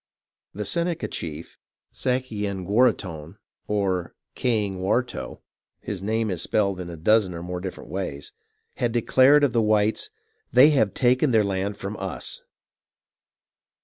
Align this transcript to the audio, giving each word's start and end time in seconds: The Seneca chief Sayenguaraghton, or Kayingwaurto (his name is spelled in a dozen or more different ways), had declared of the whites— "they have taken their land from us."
The 0.55 0.65
Seneca 0.65 1.07
chief 1.07 1.59
Sayenguaraghton, 1.93 3.37
or 3.67 4.15
Kayingwaurto 4.35 5.41
(his 5.79 6.01
name 6.01 6.31
is 6.31 6.41
spelled 6.41 6.79
in 6.79 6.89
a 6.89 6.97
dozen 6.97 7.35
or 7.35 7.43
more 7.43 7.59
different 7.61 7.91
ways), 7.91 8.33
had 8.77 8.93
declared 8.93 9.43
of 9.43 9.53
the 9.53 9.61
whites— 9.61 10.09
"they 10.53 10.71
have 10.71 10.95
taken 10.95 11.29
their 11.29 11.43
land 11.43 11.77
from 11.77 11.95
us." 11.97 12.41